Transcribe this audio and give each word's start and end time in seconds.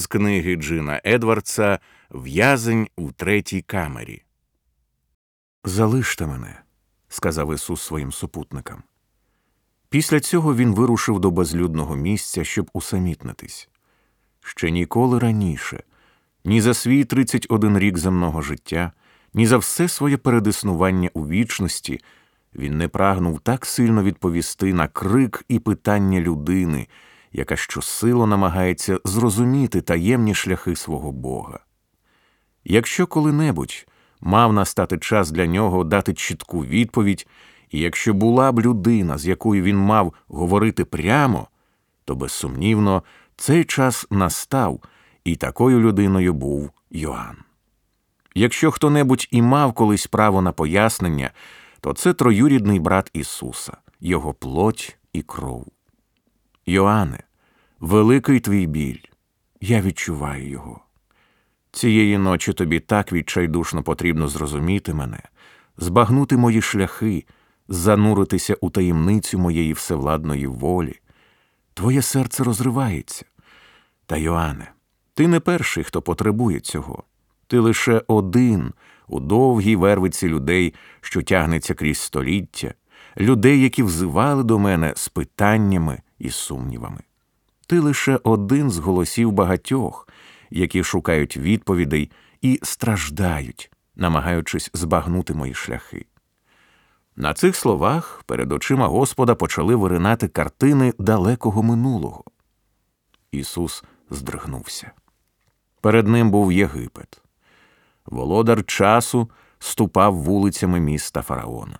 з 0.00 0.06
книги 0.06 0.56
Джина 0.56 1.00
Едвардса 1.04 1.78
В'язень 2.10 2.88
у 2.96 3.12
третій 3.12 3.62
камері. 3.62 4.22
Залиште 5.64 6.26
мене, 6.26 6.62
сказав 7.08 7.54
Ісус 7.54 7.82
своїм 7.82 8.12
супутникам. 8.12 8.82
Після 9.88 10.20
цього 10.20 10.54
він 10.54 10.74
вирушив 10.74 11.20
до 11.20 11.30
безлюдного 11.30 11.96
місця, 11.96 12.44
щоб 12.44 12.70
усамітнитись. 12.72 13.68
Ще 14.40 14.70
ніколи 14.70 15.18
раніше, 15.18 15.82
ні 16.44 16.60
за 16.60 16.74
свій 16.74 17.04
31 17.04 17.78
рік 17.78 17.98
земного 17.98 18.42
життя, 18.42 18.92
ні 19.34 19.46
за 19.46 19.58
все 19.58 19.88
своє 19.88 20.16
передиснування 20.16 21.10
у 21.14 21.26
вічності 21.28 22.00
він 22.54 22.78
не 22.78 22.88
прагнув 22.88 23.40
так 23.40 23.66
сильно 23.66 24.02
відповісти 24.02 24.74
на 24.74 24.88
крик 24.88 25.44
і 25.48 25.58
питання 25.58 26.20
людини, 26.20 26.86
яка 27.36 27.56
щосило 27.56 28.26
намагається 28.26 29.00
зрозуміти 29.04 29.80
таємні 29.80 30.34
шляхи 30.34 30.76
свого 30.76 31.12
Бога. 31.12 31.58
Якщо 32.64 33.06
коли-небудь 33.06 33.86
мав 34.20 34.52
настати 34.52 34.98
час 34.98 35.30
для 35.30 35.46
нього 35.46 35.84
дати 35.84 36.14
чітку 36.14 36.64
відповідь, 36.64 37.26
і 37.70 37.80
якщо 37.80 38.14
була 38.14 38.52
б 38.52 38.60
людина, 38.60 39.18
з 39.18 39.26
якою 39.26 39.62
він 39.62 39.76
мав 39.76 40.14
говорити 40.28 40.84
прямо, 40.84 41.48
то 42.04 42.14
безсумнівно 42.14 43.02
цей 43.36 43.64
час 43.64 44.06
настав, 44.10 44.80
і 45.24 45.36
такою 45.36 45.80
людиною 45.80 46.32
був 46.32 46.70
Йоанн. 46.90 47.36
Якщо 48.34 48.70
хто 48.70 48.90
небудь 48.90 49.28
і 49.30 49.42
мав 49.42 49.72
колись 49.72 50.06
право 50.06 50.42
на 50.42 50.52
пояснення, 50.52 51.30
то 51.80 51.92
це 51.92 52.14
троюрідний 52.14 52.80
брат 52.80 53.10
Ісуса, 53.12 53.76
Його 54.00 54.34
плоть 54.34 54.96
і 55.12 55.22
кров. 55.22 55.66
Йоанне, 56.66 57.25
великий 57.80 58.40
твій 58.40 58.66
біль, 58.66 59.00
я 59.60 59.80
відчуваю 59.80 60.48
його. 60.48 60.80
Цієї 61.72 62.18
ночі 62.18 62.52
тобі 62.52 62.80
так 62.80 63.12
відчайдушно 63.12 63.82
потрібно 63.82 64.28
зрозуміти 64.28 64.94
мене, 64.94 65.22
збагнути 65.76 66.36
мої 66.36 66.62
шляхи, 66.62 67.24
зануритися 67.68 68.56
у 68.60 68.70
таємницю 68.70 69.38
моєї 69.38 69.72
всевладної 69.72 70.46
волі. 70.46 71.00
Твоє 71.74 72.02
серце 72.02 72.44
розривається. 72.44 73.24
Та, 74.06 74.16
Йоанне, 74.16 74.72
ти 75.14 75.28
не 75.28 75.40
перший, 75.40 75.84
хто 75.84 76.02
потребує 76.02 76.60
цього. 76.60 77.02
Ти 77.46 77.58
лише 77.58 78.02
один 78.06 78.72
у 79.08 79.20
довгій 79.20 79.76
вервиці 79.76 80.28
людей, 80.28 80.74
що 81.00 81.22
тягнеться 81.22 81.74
крізь 81.74 81.98
століття, 81.98 82.74
людей, 83.18 83.62
які 83.62 83.82
взивали 83.82 84.44
до 84.44 84.58
мене 84.58 84.92
з 84.96 85.08
питаннями 85.08 86.00
і 86.18 86.30
сумнівами. 86.30 87.00
Ти 87.66 87.78
лише 87.78 88.20
один 88.24 88.70
з 88.70 88.78
голосів 88.78 89.32
багатьох, 89.32 90.08
які 90.50 90.84
шукають 90.84 91.36
відповідей 91.36 92.10
і 92.42 92.60
страждають, 92.62 93.70
намагаючись 93.96 94.70
збагнути 94.74 95.34
мої 95.34 95.54
шляхи. 95.54 96.06
На 97.16 97.34
цих 97.34 97.56
словах 97.56 98.22
перед 98.26 98.52
очима 98.52 98.86
Господа 98.86 99.34
почали 99.34 99.74
виринати 99.74 100.28
картини 100.28 100.94
далекого 100.98 101.62
минулого. 101.62 102.24
Ісус 103.32 103.84
здригнувся. 104.10 104.92
Перед 105.80 106.08
ним 106.08 106.30
був 106.30 106.52
Єгипет. 106.52 107.22
Володар 108.06 108.64
часу 108.64 109.30
ступав 109.58 110.14
вулицями 110.14 110.80
міста 110.80 111.22
Фараона. 111.22 111.78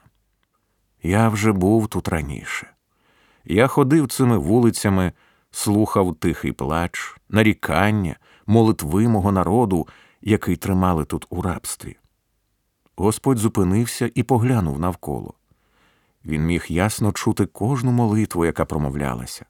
Я 1.03 1.29
вже 1.29 1.53
був 1.53 1.89
тут 1.89 2.09
раніше. 2.09 2.71
Я 3.45 3.67
ходив 3.67 4.09
цими 4.09 4.39
вулицями, 4.39 5.13
слухав 5.57 6.15
тихий 6.15 6.53
плач, 6.53 7.17
нарікання, 7.29 8.17
молитви 8.47 9.09
мого 9.09 9.33
народу, 9.33 9.89
який 10.23 10.57
тримали 10.57 11.05
тут 11.05 11.27
у 11.31 11.43
рабстві. 11.43 11.97
Господь 12.97 13.39
зупинився 13.39 14.11
і 14.15 14.23
поглянув 14.23 14.79
навколо. 14.79 15.35
Він 16.25 16.47
міг 16.47 16.67
ясно 16.69 17.13
чути 17.13 17.47
кожну 17.47 17.93
молитву, 17.93 18.45
яка 18.45 18.65
промовлялася. 18.65 19.47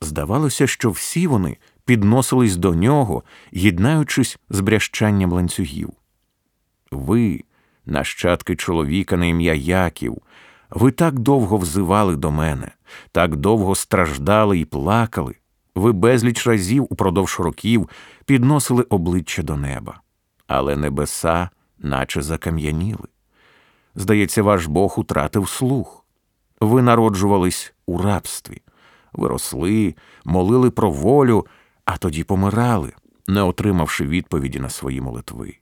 Здавалося, 0.00 0.66
що 0.66 0.90
всі 0.90 1.26
вони 1.26 1.56
підносились 1.84 2.56
до 2.56 2.74
нього, 2.74 3.22
єднаючись 3.52 4.38
з 4.48 4.60
брящанням 4.60 5.32
ланцюгів. 5.32 5.92
Ви, 6.90 7.44
нащадки 7.86 8.56
чоловіка 8.56 9.16
на 9.16 9.26
ім'я 9.26 9.54
Яків, 9.54 10.18
ви 10.70 10.90
так 10.90 11.18
довго 11.18 11.56
взивали 11.56 12.16
до 12.16 12.30
мене, 12.30 12.70
так 13.12 13.36
довго 13.36 13.74
страждали 13.74 14.58
і 14.58 14.64
плакали, 14.64 15.34
ви 15.74 15.92
безліч 15.92 16.46
разів 16.46 16.86
упродовж 16.90 17.40
років 17.40 17.88
підносили 18.26 18.82
обличчя 18.82 19.42
до 19.42 19.56
неба, 19.56 20.00
але 20.46 20.76
небеса, 20.76 21.50
наче 21.78 22.22
закам'яніли. 22.22 23.08
Здається, 23.94 24.42
ваш 24.42 24.66
Бог 24.66 24.94
утратив 25.00 25.48
слух. 25.48 26.04
Ви 26.60 26.82
народжувались 26.82 27.74
у 27.86 27.98
рабстві, 27.98 28.62
ви 29.12 29.28
росли, 29.28 29.94
молили 30.24 30.70
про 30.70 30.90
волю, 30.90 31.46
а 31.84 31.96
тоді 31.96 32.24
помирали, 32.24 32.92
не 33.26 33.42
отримавши 33.42 34.06
відповіді 34.06 34.60
на 34.60 34.70
свої 34.70 35.00
молитви. 35.00 35.56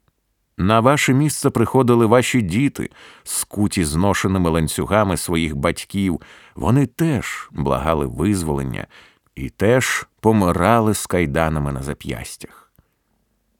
На 0.59 0.81
ваше 0.81 1.15
місце 1.15 1.51
приходили 1.51 2.07
ваші 2.07 2.43
діти, 2.43 2.91
скуті 3.25 3.85
зношеними 3.85 4.51
ланцюгами 4.51 5.17
своїх 5.17 5.57
батьків. 5.57 6.21
Вони 6.55 6.87
теж 6.87 7.49
благали 7.53 8.07
визволення 8.07 8.87
і 9.35 9.51
теж 9.51 10.07
помирали 10.21 10.95
з 10.95 11.07
кайданами 11.07 11.73
на 11.73 11.83
зап'ястях. 11.83 12.73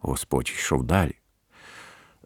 Господь 0.01 0.53
йшов 0.57 0.85
далі. 0.85 1.15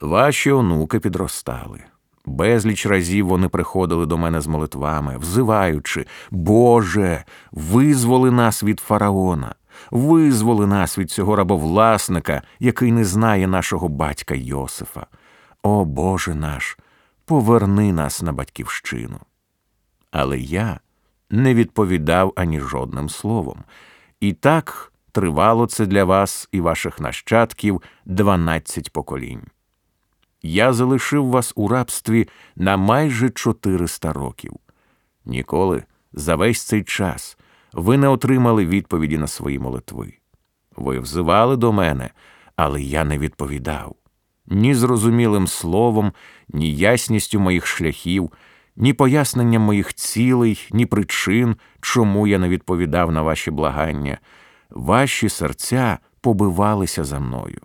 Ваші 0.00 0.52
онуки 0.52 1.00
підростали. 1.00 1.84
Безліч 2.26 2.86
разів 2.86 3.26
вони 3.26 3.48
приходили 3.48 4.06
до 4.06 4.18
мене 4.18 4.40
з 4.40 4.46
молитвами, 4.46 5.18
взиваючи, 5.18 6.06
Боже, 6.30 7.24
визволи 7.52 8.30
нас 8.30 8.62
від 8.62 8.80
фараона, 8.80 9.54
визволи 9.90 10.66
нас 10.66 10.98
від 10.98 11.10
цього 11.10 11.36
рабовласника, 11.36 12.42
який 12.58 12.92
не 12.92 13.04
знає 13.04 13.46
нашого 13.46 13.88
батька 13.88 14.34
Йосифа. 14.34 15.06
О 15.62 15.84
Боже 15.84 16.34
наш, 16.34 16.78
поверни 17.24 17.92
нас 17.92 18.22
на 18.22 18.32
батьківщину. 18.32 19.20
Але 20.10 20.38
я 20.38 20.80
не 21.30 21.54
відповідав 21.54 22.32
ані 22.36 22.60
жодним 22.60 23.08
словом. 23.08 23.64
І 24.20 24.32
так 24.32 24.92
тривало 25.12 25.66
це 25.66 25.86
для 25.86 26.04
вас 26.04 26.48
і 26.52 26.60
ваших 26.60 27.00
нащадків 27.00 27.82
дванадцять 28.04 28.92
поколінь. 28.92 29.42
Я 30.42 30.72
залишив 30.72 31.26
вас 31.26 31.52
у 31.56 31.68
рабстві 31.68 32.28
на 32.56 32.76
майже 32.76 33.30
400 33.30 34.12
років. 34.12 34.52
Ніколи 35.24 35.84
за 36.12 36.36
весь 36.36 36.62
цей 36.62 36.84
час 36.84 37.38
ви 37.72 37.98
не 37.98 38.08
отримали 38.08 38.66
відповіді 38.66 39.18
на 39.18 39.26
свої 39.26 39.58
молитви. 39.58 40.12
Ви 40.76 40.98
взивали 40.98 41.56
до 41.56 41.72
мене, 41.72 42.10
але 42.56 42.82
я 42.82 43.04
не 43.04 43.18
відповідав. 43.18 43.96
Ні 44.46 44.74
зрозумілим 44.74 45.46
словом, 45.46 46.12
ні 46.48 46.74
ясністю 46.74 47.40
моїх 47.40 47.66
шляхів, 47.66 48.32
ні 48.76 48.92
поясненням 48.92 49.62
моїх 49.62 49.94
цілей, 49.94 50.68
ні 50.70 50.86
причин, 50.86 51.56
чому 51.80 52.26
я 52.26 52.38
не 52.38 52.48
відповідав 52.48 53.12
на 53.12 53.22
ваші 53.22 53.50
благання. 53.50 54.18
Ваші 54.70 55.28
серця 55.28 55.98
побивалися 56.20 57.04
за 57.04 57.20
мною 57.20 57.60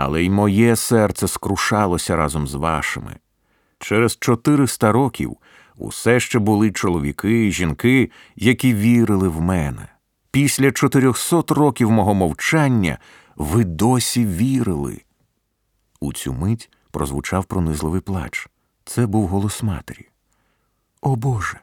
але 0.00 0.24
й 0.24 0.30
моє 0.30 0.76
серце 0.76 1.28
скрушалося 1.28 2.16
разом 2.16 2.46
з 2.46 2.54
вашими. 2.54 3.16
Через 3.78 4.16
чотириста 4.16 4.92
років 4.92 5.36
усе 5.78 6.20
ще 6.20 6.38
були 6.38 6.70
чоловіки 6.70 7.46
і 7.46 7.52
жінки, 7.52 8.10
які 8.36 8.74
вірили 8.74 9.28
в 9.28 9.40
мене. 9.40 9.88
Після 10.30 10.72
чотирьохсот 10.72 11.50
років 11.50 11.90
мого 11.90 12.14
мовчання 12.14 12.98
ви 13.36 13.64
досі 13.64 14.26
вірили. 14.26 15.02
У 16.00 16.12
цю 16.12 16.32
мить 16.32 16.70
прозвучав 16.90 17.44
пронизливий 17.44 18.00
плач. 18.00 18.48
Це 18.84 19.06
був 19.06 19.26
голос 19.26 19.62
матері. 19.62 20.08
О 21.02 21.16
Боже, 21.16 21.60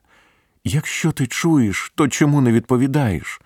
якщо 0.64 1.12
ти 1.12 1.28
чуєш, 1.28 1.94
то 1.96 2.08
чому 2.08 2.42
не 2.42 2.52
відповідаєш? 2.52 3.42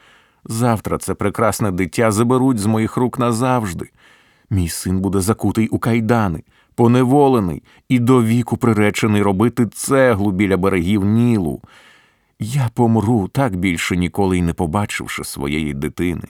Завтра 0.45 0.97
це 0.97 1.13
прекрасне 1.13 1.71
дитя 1.71 2.11
заберуть 2.11 2.59
з 2.59 2.65
моїх 2.65 2.97
рук 2.97 3.19
назавжди. 3.19 3.89
Мій 4.49 4.69
син 4.69 4.99
буде 4.99 5.21
закутий 5.21 5.67
у 5.67 5.79
кайдани, 5.79 6.43
поневолений 6.79 7.63
і 7.89 7.99
до 7.99 8.23
віку 8.23 8.57
приречений 8.57 9.21
робити 9.21 9.65
цеглу 9.65 10.31
біля 10.31 10.57
берегів 10.57 11.05
Нілу. 11.05 11.61
Я 12.39 12.69
помру, 12.73 13.27
так 13.27 13.55
більше 13.55 13.97
ніколи 13.97 14.37
й 14.37 14.41
не 14.41 14.53
побачивши 14.53 15.23
своєї 15.23 15.73
дитини. 15.73 16.23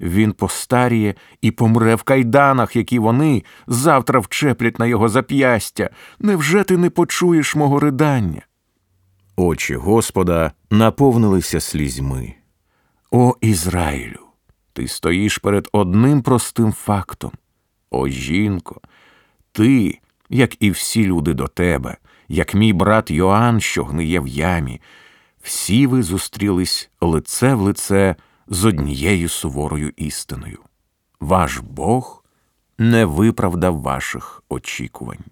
Він 0.00 0.32
постаріє 0.32 1.14
і 1.40 1.50
помре 1.50 1.94
в 1.94 2.02
кайданах, 2.02 2.76
які 2.76 2.98
вони 2.98 3.42
завтра 3.66 4.20
вчеплять 4.20 4.78
на 4.78 4.86
його 4.86 5.08
зап'ястя. 5.08 5.90
Невже 6.18 6.64
ти 6.64 6.76
не 6.76 6.90
почуєш 6.90 7.56
мого 7.56 7.80
ридання? 7.80 8.42
Очі 9.36 9.74
Господа 9.74 10.52
наповнилися 10.70 11.60
слізьми. 11.60 12.34
О 13.10 13.34
Ізраїлю! 13.40 14.20
Ти 14.72 14.88
стоїш 14.88 15.38
перед 15.38 15.68
одним 15.72 16.22
простим 16.22 16.72
фактом. 16.72 17.30
О, 17.90 18.08
жінко, 18.08 18.80
ти, 19.52 19.98
як 20.30 20.62
і 20.62 20.70
всі 20.70 21.06
люди 21.06 21.34
до 21.34 21.48
тебе, 21.48 21.96
як 22.28 22.54
мій 22.54 22.72
брат 22.72 23.10
Йоанн, 23.10 23.60
що 23.60 23.84
гниє 23.84 24.20
в 24.20 24.28
ямі, 24.28 24.80
всі 25.42 25.86
ви 25.86 26.02
зустрілись 26.02 26.90
лице 27.00 27.54
в 27.54 27.60
лице 27.60 28.16
з 28.48 28.64
однією 28.64 29.28
суворою 29.28 29.92
істиною. 29.96 30.58
Ваш 31.20 31.58
Бог 31.58 32.24
не 32.78 33.04
виправдав 33.04 33.80
ваших 33.80 34.42
очікувань. 34.48 35.24